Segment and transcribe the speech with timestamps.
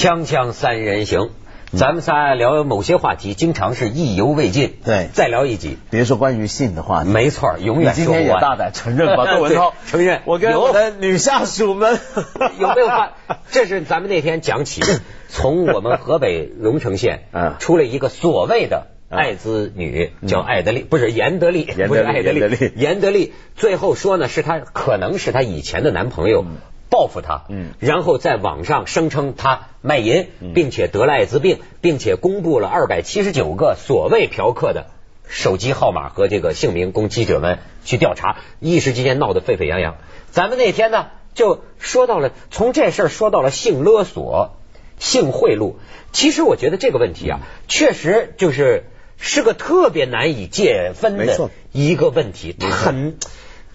[0.00, 1.28] 锵锵三人行，
[1.76, 4.78] 咱们仨聊某些话题，经常是意犹未尽。
[4.82, 5.10] 对。
[5.12, 8.18] 再聊一集，比如说关于性的话题，没错，永你远说不完。
[8.18, 9.74] 今天也大胆承认吧，窦文涛。
[9.86, 10.22] 承认。
[10.24, 10.60] 我跟有。
[10.62, 12.00] 我的女下属们。
[12.58, 13.12] 有没有发？
[13.50, 14.80] 这是咱们那天讲起，
[15.28, 17.56] 从我们河北荣城县嗯。
[17.58, 23.34] 出了一个所谓的艾滋女，叫艾德丽，不是严德丽，严德丽不是艾德严德丽丽，严德丽。
[23.54, 26.46] 最后说呢，是她可能是她以前的男朋友。
[26.90, 34.88] 报复他，嗯然后在网上声称他卖淫，并且得了艾滋病，并且公布了二百七十九个所谓嫖客的
[35.28, 39.98] 手机号码和这个姓名，供记者们去调查，一时之间闹得沸沸扬扬。
[40.32, 44.56] 咱们那天呢，就说到了从这事儿说到了性勒索、
[44.98, 45.74] 性贿赂。
[46.10, 48.84] 其实我觉得这个问题啊，确实就是
[49.16, 53.16] 是个特别难以界分的一个问题，它很。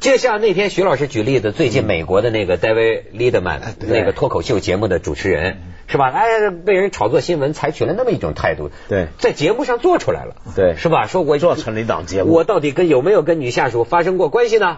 [0.06, 6.12] 就像那天徐老师举例子，最近美国的那个 David Liederman、对那个脱口秀节目的主持人是吧？
[6.12, 11.08] 哎，被人炒作新闻，采取了那么一种态度，对在节目上做出来了，对是吧？
[11.08, 14.78] 说我做成了一档节目我到底跟有没有跟女下属发生过关系呢？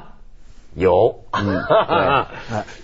[0.73, 2.27] 有，嗯 啊，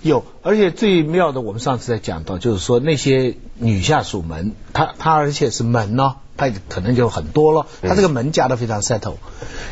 [0.02, 9.16] 有，而且最妙的，我们上次在讲到，就是说那些女下属们，她她而且是门呢，她可能就很多了，她这个门夹的非常 settle，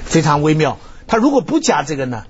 [0.05, 0.77] 非常微妙。
[1.07, 2.23] 她如果不夹这个呢，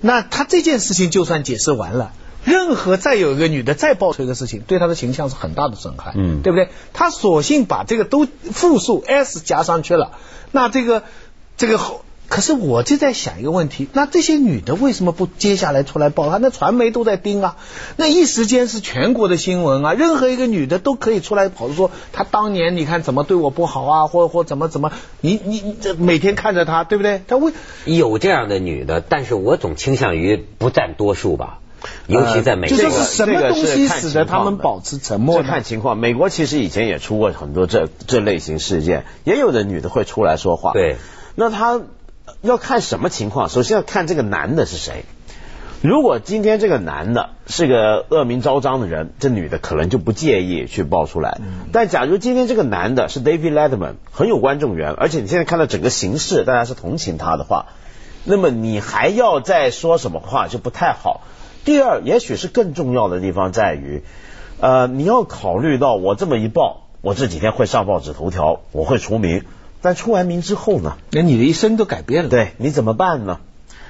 [0.00, 2.12] 那他这件事情就算解释完了。
[2.44, 6.70] 任何再有一个女的再爆出一个事情，对他的形象是很大的损害，嗯对不对？
[6.94, 10.12] 他索性把这个都复数 s 加上去了，
[10.52, 11.02] 那这个
[11.58, 16.28] 这个后，可是我就在想一个问题，那这些女的为什么不接下来出来报？
[16.28, 17.56] 她那传媒都在盯啊，
[17.96, 27.22] 那一时间是全国的新闻啊，任何一个女的都可以出来跑说她当年你看怎么对我不好啊，或或怎么怎么，你你你这每天看着她，对不对？
[27.26, 27.52] 她为
[27.86, 31.60] 有这样的女的，但是我总倾向于不占多数吧，
[32.06, 32.90] 尤其在美就国。
[32.90, 35.48] 说是什么东西使得他们保持沉默这？
[35.48, 40.72] 看情况，美国其实以前也出过很多这这类型事件，也有的女的会出来说话。
[40.72, 40.96] 对，
[41.34, 41.80] 那她
[42.40, 43.48] 要看什么情况？
[43.48, 45.04] 首先要看这个男的是谁。
[45.80, 51.38] 如果今天这个男的是个恶名昭彰的人，这女的可能就不介意去爆出来。
[51.72, 57.66] 但假如今天这个男的是 David Letterman，很有观众缘，而且你现在看到整个形势，大家是同情他的话，
[58.24, 61.20] 那么你还要再说什么话就不太好。
[61.64, 64.02] 第二，也许是更重要的地方在于，
[64.58, 69.44] 呃，你要考虑到我这么一爆，我这几天会上报纸头条，我会出名，
[69.80, 70.96] 但出完名之后呢？
[71.10, 72.30] 那你的一生都改变了。
[72.30, 73.40] 对你怎么办呢？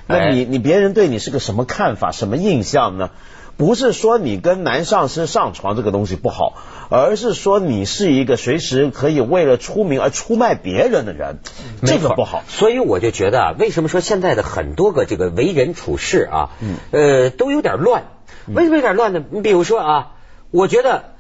[0.07, 3.11] 那哎你你别人对你是个什么看法、什么印象呢？
[3.57, 6.55] 不是说你跟男上司上床这个东西不好，
[6.91, 11.39] 而是说你是一个随时可以为了出名而出卖别人的人，
[11.85, 12.45] 这个不好。
[12.47, 16.51] 所以我就觉得啊，为什么说现在的很多个这个为人处事啊，
[16.93, 18.05] 呃，都有点乱。
[18.47, 19.25] 为什么有点乱呢？
[19.29, 20.13] 你比如说啊，
[20.53, 21.17] 我觉得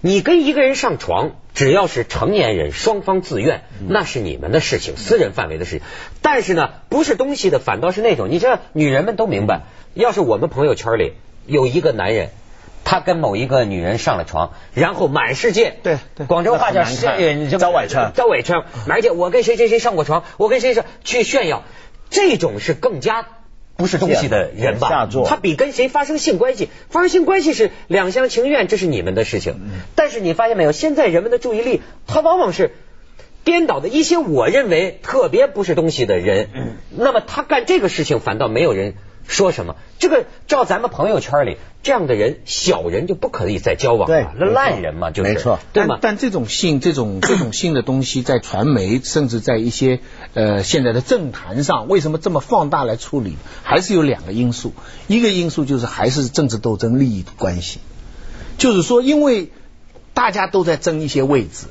[0.00, 5.86] 你跟一个人上床，只要是成年人，双方自愿，那是你们的事情，私人范围的事情。
[6.22, 9.62] 但是呢，不是东西的，反倒是那种，你知道，女人们都明白，
[9.94, 11.14] 要是我们朋友圈里
[11.46, 12.30] 有一个男人。
[12.82, 21.62] 他跟某一个女人上了床，然后满世界，对对广州话叫那很难看呃这么招崴称招崴称，而且我跟谁谁谁上过床，我跟谁谁去炫耀，
[22.08, 23.26] 这种是更加
[23.80, 24.88] 不是东西的人吧？
[24.88, 29.56] 下作他比跟谁发生性关系，发生性关系是两厢情愿，这是你们的事情。
[29.96, 32.70] 但是你发现没有，现在人们的注意力，他往往是。
[33.42, 36.48] 颠倒的一些我认为特别不是东西的人，
[36.90, 38.92] 那么他干这个事情反倒没有人
[39.30, 39.76] 说什么。
[39.98, 45.98] 这个照咱们朋友圈里这样的人，小人就不可以再交往了，那烂人嘛，就是没错对吗？
[46.02, 50.00] 但但这种性，这种 这种性的东西，在传媒甚至在一些
[50.34, 53.36] 呃现在的政坛上，为什么这么放大来处理？
[53.62, 54.72] 还是有两个因素，
[55.06, 57.78] 一个因素就是还是政治斗争、利益的关系，
[58.58, 59.52] 就是说，因为
[60.12, 61.66] 大家都在争一些位置，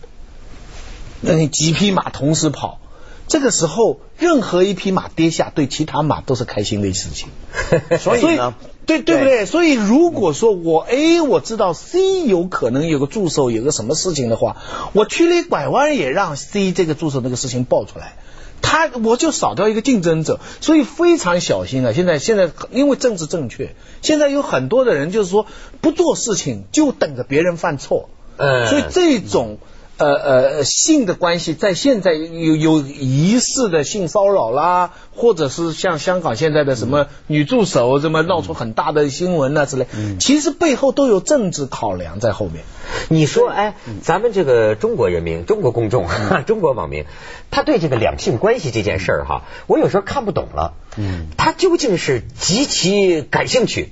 [1.22, 2.80] 那你几匹马同时跑。
[3.30, 7.30] 这个时候，任何一匹马跌下，对其他马都是开心的事情。
[8.02, 8.56] 所以呢，
[8.88, 9.46] 对对不对？
[9.46, 14.58] 所以如果说我 A 我知道 C 有可能有个助手有个什么事情的话，
[14.94, 18.16] 我曲里拐弯也让 C 这个助手那个事情爆出来，
[18.64, 21.94] 他我就少掉一个竞争者，所以非常小心啊！
[21.94, 25.46] 现在现在因为政治正确，现在有很多的人就是说
[25.82, 29.60] 不做事情就等着别人犯错，嗯所以这种。
[30.00, 39.88] 呃呃，性的关系在现在有有疑似的性骚扰啦，或者是像香港现在的什么女助手，什么闹出很大的新闻啊之类，
[40.20, 42.64] 其实背后都有政治考量在后面。
[43.10, 46.08] 你说，哎，咱们这个中国人民、中国公众、
[46.48, 47.04] 中国网民，
[47.52, 50.76] 他对这个两性关系这件事儿哈，我有时候看不懂了。
[50.98, 53.92] 嗯，他究竟是极其感兴趣，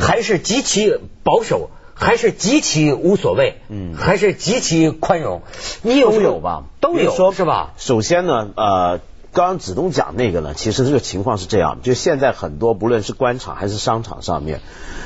[0.00, 1.70] 还是极其保守？
[2.02, 5.42] 还是极其无所谓，嗯，还是极其宽容？
[5.82, 6.64] 你有都有吧？
[6.80, 7.72] 都有说是吧？
[7.76, 9.00] 首先呢，呃。
[9.34, 14.60] 刚刚子东讲那个呢，其实这个情况是这样，就现在很多不论是官场还是商场上面，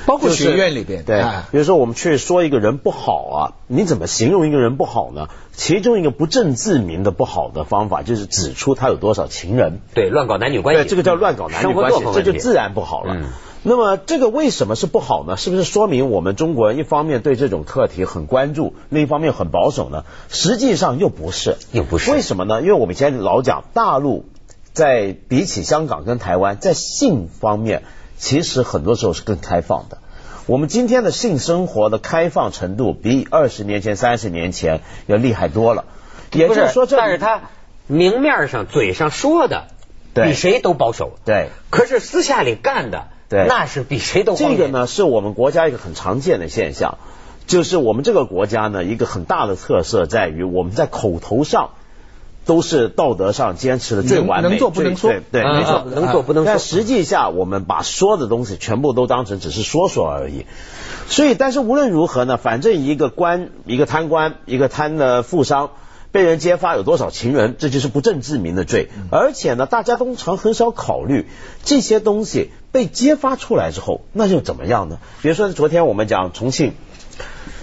[0.04, 1.22] 包括学院里边，对，
[1.52, 3.38] 比如说我们去说一个人不好啊，
[3.68, 5.28] 你怎么形容一个人不好呢？
[5.52, 13.16] 其中一个不正自明的不好的方法，就是指出他有多少情人，对，乱搞男女关系，对，这个叫乱搞男女关系，这就自然不好了。
[13.68, 15.36] 那么这个为什么是不好呢？
[15.36, 20.04] 是不是说明我们中国人一方面对这种课题很关注，另一方面很保守呢？
[20.28, 22.12] 实际上又不是，又不是。
[22.12, 22.60] 为什么呢？
[22.60, 24.24] 因为我们以前老讲大陆
[24.72, 27.82] 在比起香港跟台湾，在性方面
[28.16, 29.98] 其实很多时候是更开放的。
[30.46, 35.86] 我们今天的性生活的开放程度比二十年前、三十年前要厉害多了。
[36.30, 37.50] 也就是说这，但是他
[37.88, 39.64] 明面上嘴上说的
[40.14, 43.08] 比谁都保守，对，可是私下里干的。
[43.28, 46.98] 对，那是比谁都这个呢，是我们国家一个很常见的现象，
[47.46, 51.70] 就是我们这个国家呢，一个很大的特色在于我们在口头上
[52.44, 56.52] 都是道德上坚持的最完美，能做不能说，对，没错，能做不能说。
[56.52, 60.46] 但实际下，我们把说的东西全部都当成只是说说而已。
[61.08, 65.70] 所以，但是无论如何呢，反正一个官，一个贪官，一个贪的富商。
[66.16, 68.88] 被人揭发有多少情人，这就是不正自明的罪。
[69.10, 71.26] 而且呢，大家通常很少考虑
[71.62, 74.98] 这些东西被揭发出来之后，那又怎么样呢？
[75.20, 76.72] 比如说昨天我们讲重庆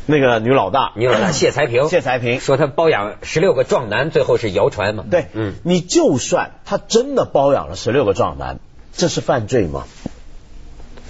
[0.06, 5.04] 那个女老大，女老大谢才平，谢才平说她包养十六个壮男，最后是谣传嘛？
[5.10, 8.60] 对，嗯，你就算她真的包养了十六个壮男，
[8.96, 9.86] 这是犯罪吗？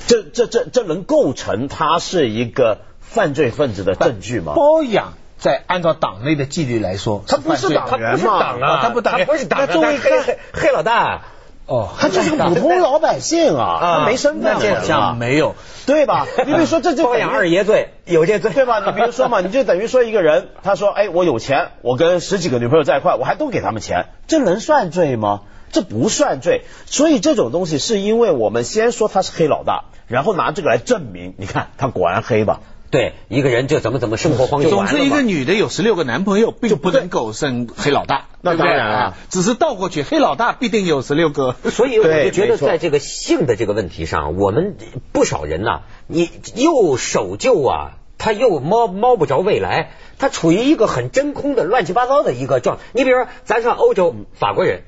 [0.08, 4.54] 这这这这能构成他是一个犯罪分子的证据吗？
[4.56, 5.16] 包养。
[5.44, 8.80] 在按照党内的纪律来说，他不是党员嘛？
[8.82, 11.24] 他不党，他不是党员，他作为黑黑老大，
[11.66, 15.56] 哦，他就是个普通老百姓啊，他没身份好像没有，
[15.86, 16.28] 对吧？
[16.46, 18.80] 你比如说这就包养二爷罪有这罪对吧？
[18.86, 25.42] 你比如说嘛，你就等于说一个人，他说哎，我有钱，我跟十几个女朋友在一块，我还都给他们钱，这能算罪吗？
[25.74, 26.62] 这不算罪。
[26.86, 32.62] 所以这种东西是因为我们先说他是黑老大，然后拿这个来证明，你看他果然黑吧。
[32.94, 38.28] 对一个人就怎么怎么生活方式，总之一个女的有十六个男朋友，并不能够生黑老大。
[38.42, 41.56] 那当然啊，只是倒过去，黑老大必定有十六个。
[41.72, 44.78] 所以我就觉得，在这个性的这个问题上，我们
[45.12, 52.78] 不少人呐，你又守旧啊，他又摸摸不着未来，他处于一个很真空的乱七八糟的一个状。
[52.92, 54.84] 你比如说，咱上欧洲，法国人。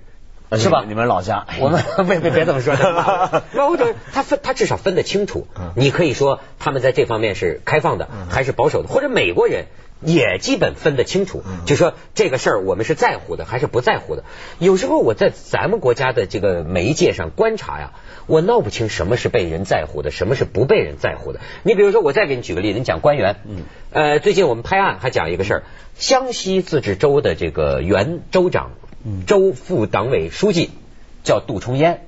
[0.51, 0.83] 是吧？
[0.87, 2.75] 你们老家，我们别别别这么说。
[3.53, 5.47] 那我者他分他至少分得清楚。
[5.75, 8.87] 你可以说他们在这方面是开放的，还是保守的？
[8.87, 9.65] 或者美国人
[10.01, 14.23] 也基本分得清楚，就说这个事儿我们是在乎的，还是不在乎的？
[14.59, 17.91] 有时候我在咱们国家的这个媒介上观察呀，
[18.27, 21.39] 我闹不清什么是被人在乎的，什么是不被人在乎的。
[21.63, 23.37] 你比如说，我再给你举个例子，你讲官员。
[23.45, 23.63] 嗯。
[23.91, 25.63] 呃，最近我们拍案还讲一个事儿，
[25.95, 28.71] 湘西自治州的这个原州长。
[29.27, 30.71] 州副党委书记
[31.23, 32.05] 叫杜重烟，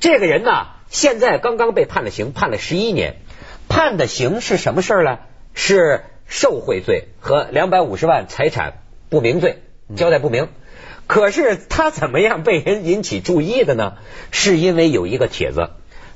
[0.00, 3.16] 这个人呢，现在刚刚被判了刑，判了十一年，
[3.68, 5.18] 判的刑是什么事儿呢？
[5.54, 9.62] 是受贿罪和两百五十万财产不明罪，
[9.96, 10.48] 交代不明。
[11.06, 13.94] 可是他怎么样被人引起注意的呢？
[14.32, 15.70] 是因为有一个帖子，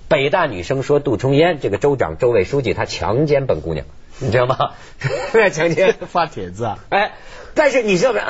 [0.09, 3.87] 北大女生说杜重烟这个州长、州委书记他强奸本姑娘，
[4.19, 4.57] 你知道吗？
[5.53, 6.79] 强奸发帖子啊？
[6.91, 7.13] 哎，
[7.55, 8.21] 但是你知道没？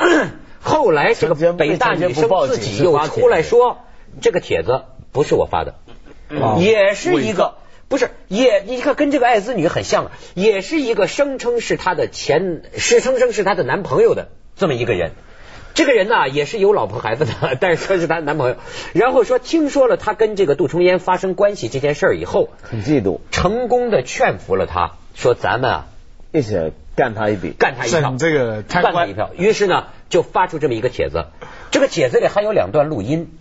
[0.61, 3.79] 后来这个北大女生自己又出来说，
[4.21, 5.75] 这个帖子不是我发的，
[6.59, 7.55] 也是一个
[7.87, 15.11] 不是也你看跟这个艾滋女很像，也是一个声称是她的前是声称是她的男朋友的这么一个人，
[15.73, 18.55] 这个人呢也是有老婆孩子的，但是说是她男朋友，
[18.93, 25.87] 然后说听说了他跟这个杜重烟发生关系这件事儿以后，很嫉妒，成功的劝服了他，说咱们啊
[26.31, 26.71] 一起
[27.01, 29.87] 干他一笔，干他一票，这个干他一票，于是呢。
[30.11, 31.27] 就发出这么一个帖子，
[31.71, 33.31] 这个帖子里还有两段录音，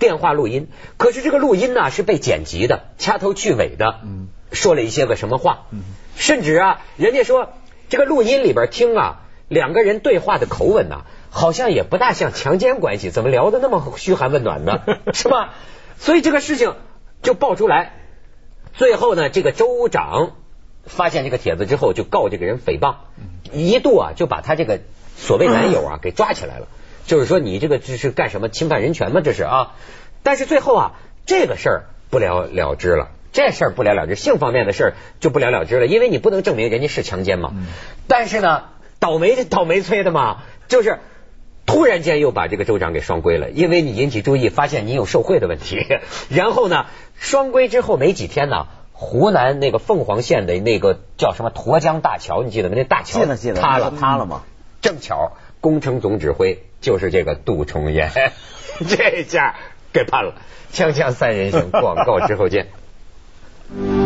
[0.00, 0.66] 电话录音。
[0.96, 4.00] 可是这个录音呢是被剪辑的，掐头去尾的，
[4.50, 5.66] 说了一些个什么话，
[6.16, 7.52] 甚至啊，人家说
[7.88, 14.82] 这个录音里边听啊，两个人对话的口吻呐，好像也不大像强奸关系，怎么聊的那么嘘寒问暖呢？
[15.14, 15.54] 是吧？
[15.96, 16.74] 所以这个事情
[17.22, 17.92] 就爆出来，
[18.74, 20.32] 最后呢，这个州长
[20.84, 22.94] 发现这个帖子之后，就告这个人诽谤，
[23.52, 24.80] 一度啊就把他这个。
[25.16, 26.66] 所谓男友啊，给抓起来了，
[27.04, 29.20] 就是说你这个这是干什么侵犯人权吗？
[29.22, 29.74] 这是啊，
[30.22, 30.92] 但是最后啊，
[31.26, 37.52] 这个事儿不了了之了，这事儿不了了之，性方面的事儿就不了了之了，因为你不能证明人家是强奸嘛。
[38.06, 41.00] 但是呢，倒霉倒霉催的嘛，就是
[41.66, 45.84] 突然间又把这个州长给双规了，因为你引起注意，发现你有受贿的问题，
[46.30, 46.86] 然后呢，
[47.18, 48.68] 双规之后没几天呢，
[49.02, 52.74] 湖南那个凤凰县的那个叫什么沱江大桥，你记得吗？
[52.76, 54.42] 那大桥记得记得塌了，塌了吗？
[54.82, 58.10] 正巧工程总指挥就是这个杜重岩，
[58.86, 59.56] 这下
[59.94, 60.34] 给判了。
[60.70, 62.68] 锵锵三人行，广告之后见。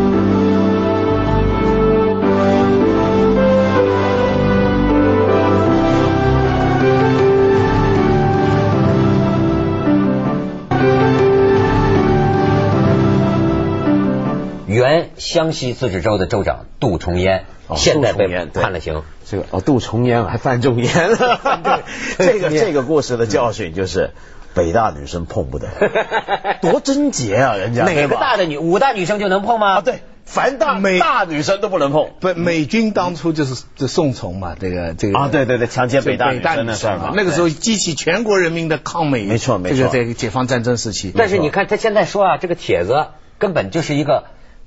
[14.75, 19.01] 原湘西自治州的州长杜重烟，哦现在被判了刑。
[19.25, 21.83] 这个哦，杜重烟 还范仲淹了。
[22.17, 24.11] 这个 这个故事的教训就是，
[24.53, 25.67] 北大女生碰不得，
[26.61, 29.77] 多贞洁啊，人家哪个大的女武大女生就能碰吗？
[29.77, 29.81] 啊？
[29.81, 35.29] 对，凡大美大女生都不能碰不，美军当初就是这宋崇嘛，这个这个啊！
[35.31, 43.07] 对对对，强奸北大女大生的事儿嘛，那个时候激起全国人民的抗美，没错没错这个在解放战争时期，但是你看他现在说啊，这个帖子
[43.39, 44.25] 根本就是一个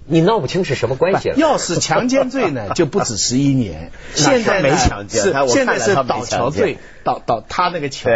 [0.09, 1.37] 你闹不清是什么关系了。
[1.37, 3.93] 要是强奸罪呢，就不止十一年。
[4.15, 8.11] 现在没强奸是他现在是倒桥罪，倒倒他那个桥。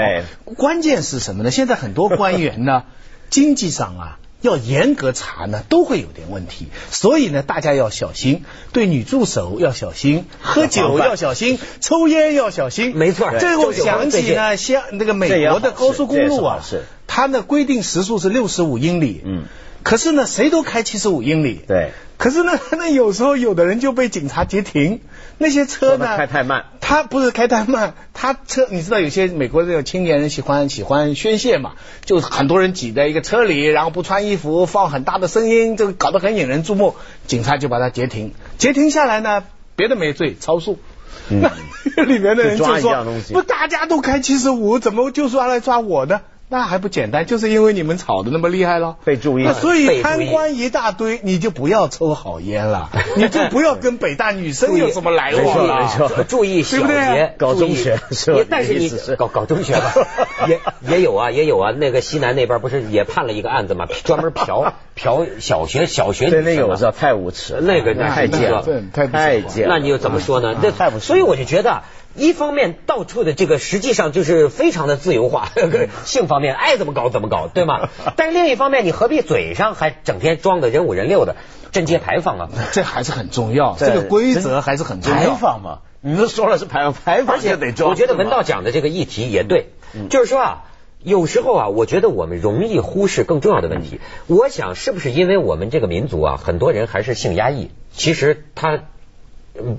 [0.56, 1.50] 关键是什么呢？
[1.50, 2.84] 现在很多官员呢，
[3.30, 4.18] 经济上啊。
[4.42, 12.96] 要严格查呢，都会有点问题，所以呢，大家要小心，对女助手要小心，喝酒要小心，抽烟要小心。
[12.96, 16.84] 没错这我想起呢，像那个美国的高速公路啊这也好事，
[17.14, 19.42] 它呢规定时速是六十五英里，嗯，
[19.82, 25.00] 可是呢，谁都开七十五英里，对，可是呢，那有时候有的人就被警察截停，
[25.36, 31.72] 那些车呢开太慢，他不是开太慢，他车你知道有些美国这种青年人喜欢喜欢宣泄嘛，
[32.06, 39.44] 就很多人挤在一个车里，然后不穿衣服，放很大的声音，这个搞得很引人注目，警察就把他截停，截停下来呢，
[39.76, 40.78] 别的没罪，超速。
[41.28, 41.42] 嗯。
[41.42, 41.52] 那
[42.08, 43.34] 里面的人就说样东：“西。
[43.34, 46.22] 不，大家都开七十五，怎么就说来抓我呢？
[46.52, 48.96] 那还不简单，就是因为你们吵得那么厉害了。
[49.06, 55.88] 被注意了所以贪官一大堆，你就不要抽好烟了， 你就不要跟北大女生有什么来往了。
[56.28, 58.44] 注意小节，搞中学是吧？
[58.50, 59.94] 但是你搞搞中学吧，
[60.46, 61.72] 也也有啊，也有啊。
[61.72, 68.62] 那个西南那边不是也判了一个案子嘛， 专门嫖嫖小学小学那个我知道，太无耻了，那个太贱了。
[68.66, 69.74] 那个，太太贱了。
[69.74, 70.54] 那你又怎么说呢？
[70.62, 71.82] 那太无耻所以我就觉得，
[72.14, 75.50] 一方面到处的这个实际上就是非常的自由化，
[76.04, 77.88] 性方面爱怎么搞怎么搞，对吗？
[78.16, 81.36] 但是另一方面，你何必嘴上还整天装的人五人六的，
[81.70, 82.48] 贞节牌坊啊？
[82.72, 85.34] 这还是很重要，这个规则还是很重要牌要。
[85.34, 87.90] 坊嘛，你都说了是牌坊，牌坊而且就得装。
[87.90, 90.64] 我觉得文道讲的这个议题也对，嗯就是说啊。
[91.04, 93.98] 有时候啊，我觉得我们容易忽视更重要的问题。
[94.28, 98.82] 我想，是不是因为我们这个民族啊，很多人还是性压抑，其实他嗯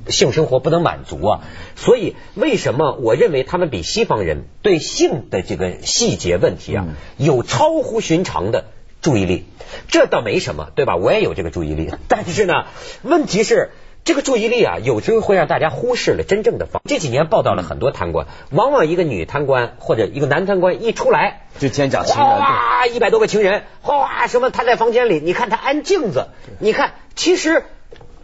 [0.07, 1.41] 性生活不能满足啊，
[1.75, 6.85] 所以为什么我认为他们比西方人对性的这个细节问题啊，
[7.17, 8.65] 有超乎寻常的
[9.01, 9.45] 注意力？
[9.87, 10.95] 这倒没什么，对吧？
[10.95, 12.65] 我也有这个注意力， 但是呢，
[13.01, 13.71] 问题是。
[14.05, 16.81] 这个注意力啊，有时候会让大家忽视了真正的方。
[16.83, 26.27] 这几年报道了很多贪官，往往一个女贪官或者一个男贪官一出来，就先讲情人，哗哗一百多个情人，哗哗什么他在房间里，你看他安镜子，
[26.59, 27.63] 你看其实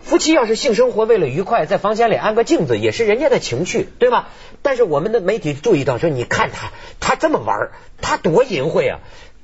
[0.09, 4.29] 夫妻要是性生活为了愉快，在房间里安个镜子也是人家的情趣，对吧？
[4.63, 7.69] 但是我们的媒体注意到说，你看他他这么玩，
[8.01, 8.99] 他多淫秽啊！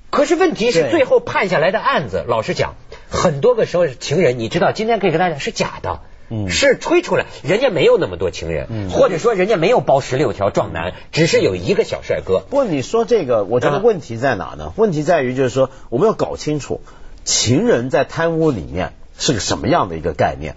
[0.10, 2.74] 可是问题是，最后判下来的案子，老实讲，
[3.12, 6.00] 很多个时候情人，你知道，今天可以跟大家讲是假的。
[6.32, 12.40] 嗯是吹出来，人家没有那么多情人，嗯或者说人家没有包十六条壮男，只是有一个小帅哥。
[12.40, 14.74] 不过你说这个，我觉得啊问题在哪呢？
[14.76, 16.82] 问题在于就是说，我们要搞清楚
[17.24, 20.56] 情人在贪污里面是个什么样的一个概念。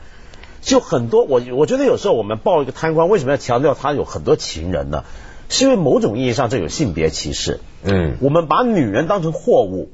[0.61, 5.05] 就很多我我觉得有时候我们报一个贪官，为什么要强调他有很多情人呢？
[5.49, 7.61] 是因为某种意义上这有性别歧视。
[7.83, 9.91] 嗯我们把女人当成货物，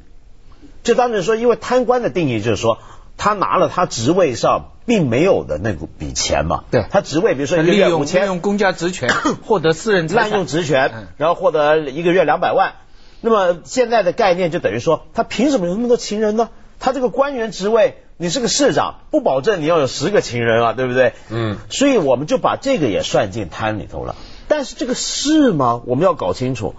[0.82, 2.78] 就当成说，因为贪官的定义就是说，
[3.16, 6.64] 他拿了他职位上并没有的那笔钱嘛。
[6.72, 9.10] 对他职位比如说一个月五千，用公家职权
[9.46, 12.72] 获得私人滥用职权嗯，然后获得一个月两百万。
[13.20, 16.48] 那么现在的概念就等于说，他凭什么有那么多情人呢？
[16.80, 21.14] 他这个官员职位，你是个市长，不保证你要有十个情人啊，对不对？
[21.30, 24.14] 嗯，所以我们就把这个也算进贪里头了。
[24.46, 25.82] 但是这个是吗？
[25.86, 26.74] 我们要搞清楚，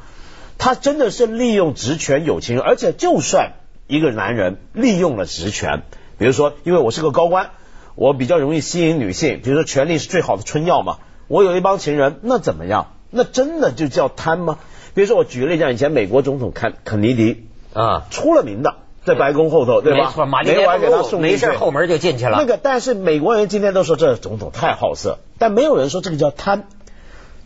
[0.57, 3.53] 他真的是利用职权有情人，而且就算
[3.87, 5.83] 一个男人利用了职权，
[6.17, 7.49] 比如说，因为我是个高官，
[7.95, 12.93] 我比较容易吸引女性，比如说权力是最好的春药嘛，我有一帮情人，那怎么样？
[13.09, 14.57] 那真的就叫贪吗？
[14.93, 20.07] 比如说，我举个例子，像以前美国总统肯肯尼迪啊，出了名的，在白宫后头，对吧？
[20.07, 22.37] 没错，没莲完给他送没事后门就进去了。
[22.39, 26.67] 那个，但是美国人今天都说这总统太好色，但没有人说这个叫贪。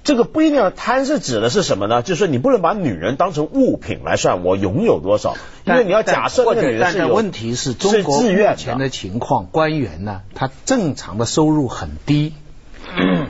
[0.02, 2.02] 这个不一定要贪是指的是什么呢？
[2.02, 5.36] 就是你不能把女人当成物品来算，我拥有多少，
[5.66, 12.34] 因为你要假设那个女人但但是有问题是中国目自愿前的情况，官员呢，他正常的收入很低，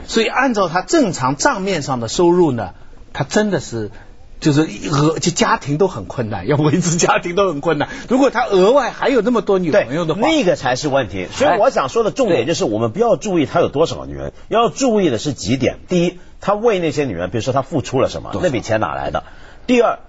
[0.06, 2.70] 所以按照他正常账面上的收入呢，
[3.12, 3.90] 他真的是。
[4.40, 7.88] 就是额就家庭都很困难，要维持家庭都很困难。
[8.08, 11.28] 如果他额外还有那么多女对朋友的话，那个才是问题。
[11.30, 19.22] 所以我想说的重点就是，我们不要注意他有多少个女人，要注意的是几点：第一，他为那些女人，比如说他付出了什么，那笔钱哪来的；
[19.66, 20.00] 第二。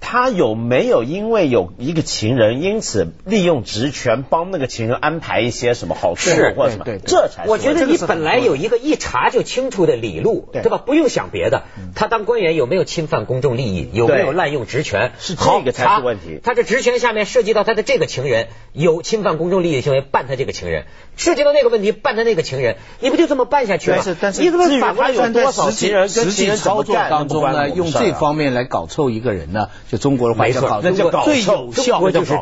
[0.00, 6.84] 他有没有因为有一个情人，因此利用职权帮那个情人安排一些什么好处是或者什么？
[6.84, 10.78] 对对对这才是我觉得你本来有一个一查就清楚的理路，对对吧？
[10.78, 11.64] 不用想别的，
[11.94, 15.12] 他当官员有没有侵犯公众利益，有没有滥用职权？
[15.18, 20.84] 是这好个才是查问题他这职权下面涉及到他的这个情人有侵犯公众利益行为，办他这个情人；
[21.16, 23.96] 涉及到那个问题，办他那个情人，你不就这么办下去吗？
[23.98, 32.34] 但是但是你怎么至于反过来他有多少实际情人跟情人怎么操作干当中呢，用这方面来搞臭一个人呢，就中国的话叫搞那叫搞最臭有效中国就是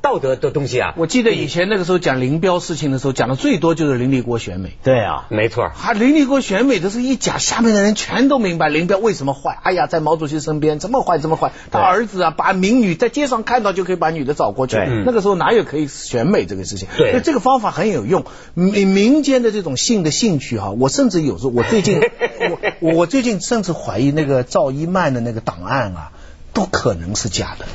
[0.00, 4.76] 道德的东西啊，我记得以前那个时候讲林彪事情的时候，讲的最多就是林立国选美。
[4.82, 5.64] 对啊，没错。
[5.64, 9.58] 啊，林立国选美的时候一讲，下面的人全都明白林彪为什么坏。
[9.62, 14.76] 哎呀，在毛主席身边这么坏这么坏，他儿子啊，把民女在街上看到就可以把女的找过去。
[15.04, 16.88] 那个时候哪有可以选美这个事情？
[16.96, 18.24] 对所以这个方法很有用。
[18.54, 22.00] 民民间的这种性的兴趣哈、我甚至有时候我最近
[22.80, 26.12] 我我最近甚至怀疑那个赵一曼的那个档案啊，
[26.54, 27.66] 都可能是假的。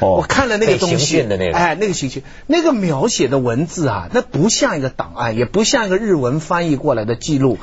[0.00, 7.58] 哦我看了那个东西，讯的那个哎，那个刑讯，那个描写的文字啊，那不像一个档案，也不像一个日文翻译过来的记录，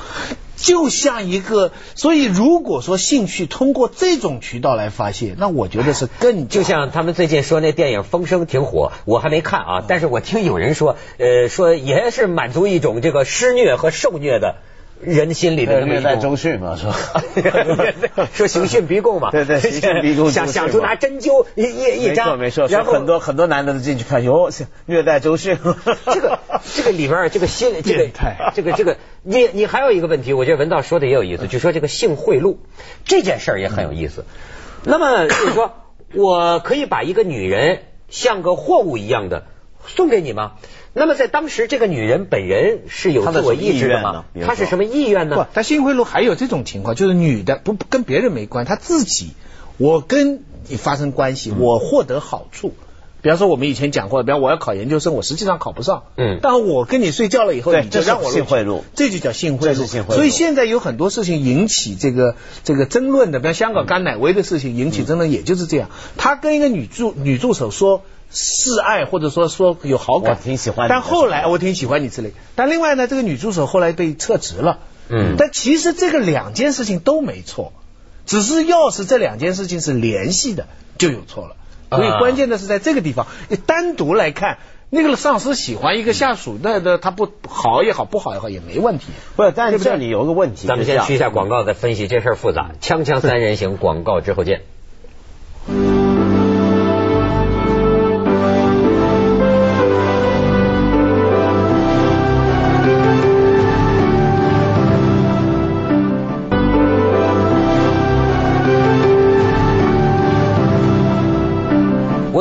[0.57, 1.71] 就像一个。
[1.95, 14.55] 所以，如果说兴趣通过这种渠道来发泄，那我觉得是更就像他们最近说那电影《风声》挺火，我还没看啊，但是我听有人说，呃，说也是满足一种这个施虐和受虐的
[15.01, 18.25] 人心里的那么一种虐待周迅嘛，是吧？
[18.33, 24.49] 说刑讯逼供嘛， 对对刑讯逼供 想想出拿针灸一一一没张，错没错，然后很多很多男的都进去看，哟，
[24.85, 25.57] 虐待周迅，
[26.05, 26.39] 这个
[26.73, 28.07] 这个里边这个心这个
[28.55, 32.57] 这个这个，你你还有一个问题，我觉得文道说的也有意思，就说这个性贿赂
[33.03, 34.25] 这件事儿也很有意思。
[34.83, 35.73] 那么就是说，
[36.13, 39.45] 我可以把一个女人像个货物一样的
[39.87, 40.53] 送给你吗？
[40.93, 49.31] 那么在当时，这个女人本人是有自我意志的吗她是什么意愿呢不呢？，他性贿赂还有这种情况，就是女的不不跟别人没关，她自己，
[49.77, 52.73] 我跟你发生关系，我获得好处。
[53.21, 59.31] 比方说，我们以前讲过，比方我要考研究生，我实际上考不上，嗯但我跟你睡觉了以后，你就让我性贿赂这就叫。
[59.31, 65.89] 性贿赂所以现在有很多事情引起这个这个争论的，比方香港甘乃威的事情引起争论，也就是这样。
[66.17, 68.03] 他跟一个女助女助手说
[68.35, 72.33] 示爱，或者说说有好感，我挺喜欢但后来我挺喜欢你之类。
[72.53, 74.79] 但另外呢，这个女助手后来被撤职了。
[75.07, 77.73] 嗯但其实这个两件事情都没错，
[78.25, 80.67] 只是要是这两件事情是联系的，
[80.97, 81.55] 就有错了。
[81.91, 84.57] 所以啊关键的是在这个地方，你单独来看，
[84.89, 89.05] 那个上司喜欢一个下属，那那他不好也好，不好也好也没问题。
[89.35, 92.71] 不是，但是这里有一个问题，咱们先去一下广告，再分析这事儿复杂。
[92.81, 94.63] 锵锵三人行，广告之后见。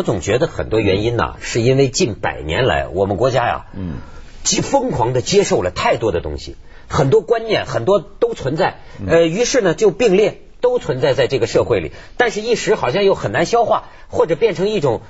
[0.04, 3.96] 总觉得很多原因呢，是因为近百年来我们国家呀，嗯，
[4.44, 6.56] 极疯狂的接受了太多的东西，
[6.88, 15.00] 很多观念很多都存在，呃，于是呢就并列都存在在这个社会里，但是一时好像又很难消化，或者变成一种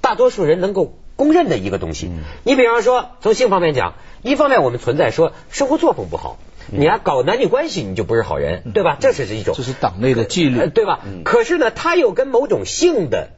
[0.00, 2.10] 大多数人能够公认的一个东西。
[2.44, 6.38] 你比方说从性方面讲，一方面我们存在说生活作风不好，
[6.70, 8.96] 你还搞男女关系你就不是好人，对吧？
[9.00, 9.54] 这是一种。
[9.56, 10.58] 这是党内的纪律。
[10.58, 11.00] 呃，对吧？
[11.24, 13.30] 可是呢，它又跟某种性的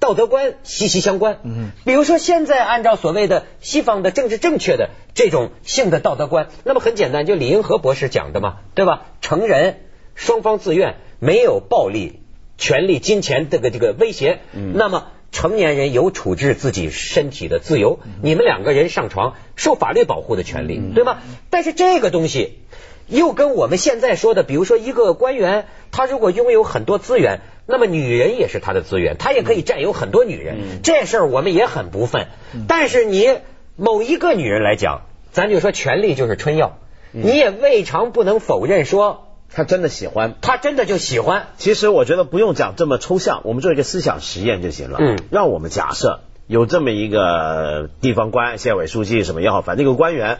[0.00, 1.38] 道德观息息相关。
[1.44, 9.02] 嗯，比如说现在按照所谓的西方的政治正确的这种性的道德观，那么很简单，就李银河博士讲的嘛，对吧？
[9.20, 9.80] 成人
[10.16, 12.20] 双方自愿，没有暴力、
[12.58, 15.08] 权力、金钱这个这个威胁，嗯那么。
[15.32, 21.22] 成年人有处置自己身体的自由，你们两个人上床受法律保护的权利，对吧？
[21.50, 22.58] 但是这个东西
[23.06, 30.82] 又跟我们现在说的，比如说一个官员，他如果拥有很多资源，那么女人也是他的资源，他也可以占有很多女人。
[30.82, 32.26] 这事儿我们也很不忿。
[32.68, 33.38] 但是你
[33.76, 35.02] 某一个女人来讲，
[35.32, 36.78] 咱就说权力就是春药，
[37.12, 40.34] 你也未尝不能否认说他真的喜欢。
[40.40, 41.46] 他真的就喜欢。
[41.56, 44.98] 其实我觉得不用讲这么抽象，我们做一个思想实验就行了。
[45.00, 50.38] 嗯让我们假设有这么一个地方官、县委书记什么也好，反正一个官员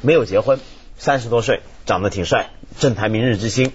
[0.00, 0.58] 没有结婚，
[0.96, 3.72] 三十多岁，长得挺帅，政坛明日之星。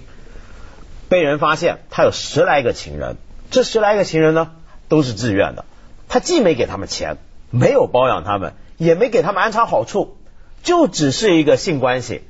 [1.09, 3.17] 被人发现他有十来个情人，
[3.51, 4.51] 这十来个情人呢
[4.89, 5.65] 都是自愿的，
[6.09, 7.17] 他既没给他们钱，
[7.49, 10.17] 没有包养他们，也没给他们安插好处，
[10.63, 12.23] 就只是一个性关系。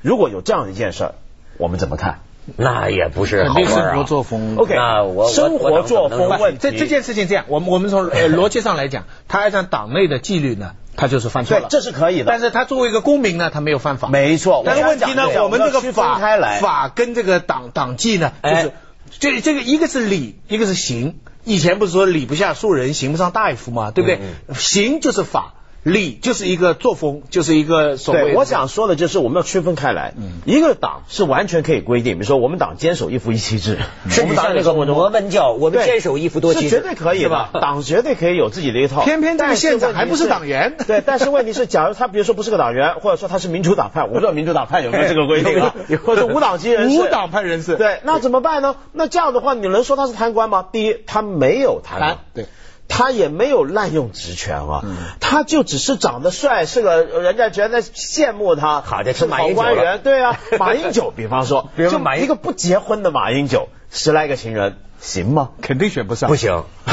[0.00, 1.14] 如果有这样一件事儿，
[1.58, 2.20] 我们怎么看？
[2.56, 4.02] 那也不是好肯定生活玩啊。
[4.04, 4.56] 作风。
[4.56, 11.68] OK，那我我生活作风问题，这这件事情这样，我们我们从呃 逻辑上来讲，他按照党内的纪律呢，他就是犯错了，。
[11.68, 12.24] 对这是可以的。
[12.26, 14.08] 但是他作为一个公民呢，他没有犯法。
[14.08, 18.72] 没错，但是问题呢，我们这个法开来，法跟这个党党纪呢，就哎是
[19.18, 21.18] 这这个一个是理，一个是刑。
[21.44, 24.20] 以前不是说礼不下庶人，刑不上大夫嘛，对不对？
[24.48, 30.14] 嗯刑就是法，礼就是一个作风，就是一个所谓对，我想说的就是我们要区分开来。
[30.44, 37.50] 一个党是完全可以规定，比如说我们党坚守一夫一妻制，我甚至们党像那个摩门教，我们坚守一夫多妻制，是绝对可以吧？
[37.54, 39.02] 党绝对可以有自己的一套。
[39.02, 47.00] 偏偏这个但是县长还不是党员 对，但是问题是，假如他比如说不是个党员，或者说他是民主党派，我不知道民主党派有没有这个规定啊，或者是无党籍人士。
[47.00, 48.76] 无党派人士对，那怎么办呢？
[48.92, 50.64] 那这样的话，你能说他是贪官吗？
[50.70, 52.46] 第一，他没有贪官贪，对。
[52.94, 54.84] 他也没有滥用职权啊，
[55.18, 65.52] 他就只是长得帅，是个人家觉得羡慕他，好的是马英九员，对啊， 马英九，比方说，就 比如说马英一个不结婚的马英九，十来个情人，行吗？
[65.62, 66.64] 肯定选不上，不行，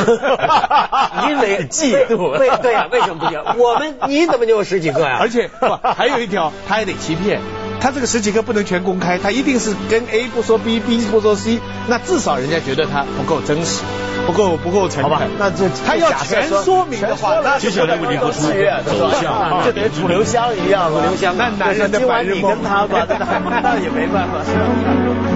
[1.28, 3.44] 因为嫉妒为对呀、为什么不行？
[3.58, 7.42] 我们你怎么就有十几个呀、而且不还有一条，他还得欺骗。
[7.80, 13.82] 他这个十几个不能全公开，他一定是跟 A 不说 B，B 不说 C，那至少人家觉得他不够真实，
[14.28, 18.42] 不够不够诚好吧恳。，那这他要全说明的话，那接下来问题会出
[18.98, 25.29] 走向就等于楚留香一样了，楚留香那男人的白日梦跟他吧，那那也没办法。